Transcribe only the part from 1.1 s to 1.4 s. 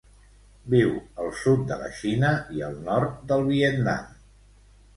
al